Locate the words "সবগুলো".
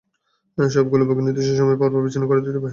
0.57-1.03